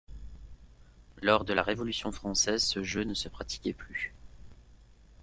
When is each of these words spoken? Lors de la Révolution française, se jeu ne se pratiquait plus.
Lors 1.21 1.45
de 1.45 1.53
la 1.53 1.61
Révolution 1.61 2.11
française, 2.11 2.63
se 2.63 2.81
jeu 2.81 3.03
ne 3.03 3.13
se 3.13 3.29
pratiquait 3.29 3.73
plus. 3.73 4.15